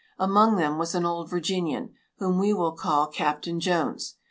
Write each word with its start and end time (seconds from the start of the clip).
Among 0.17 0.55
them 0.55 0.79
was 0.79 0.95
an 0.95 1.05
old 1.05 1.29
Virginian, 1.29 1.93
whom 2.17 2.39
we 2.39 2.53
will 2.55 2.71
call 2.71 3.05
Captain 3.05 3.59
Jones. 3.59 4.15